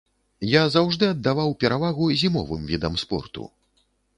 [0.51, 3.47] Я заўжды аддаваў перавагу зімовым відам спорту.